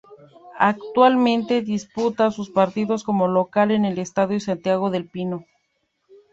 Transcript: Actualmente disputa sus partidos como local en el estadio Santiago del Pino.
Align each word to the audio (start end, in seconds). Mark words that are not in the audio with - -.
Actualmente 0.57 1.61
disputa 1.61 2.31
sus 2.31 2.49
partidos 2.49 3.03
como 3.03 3.27
local 3.27 3.69
en 3.69 3.85
el 3.85 3.99
estadio 3.99 4.39
Santiago 4.39 4.89
del 4.89 5.07
Pino. 5.07 5.45